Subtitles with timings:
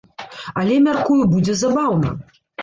[0.61, 2.09] Але, мяркую, будзе забаўна.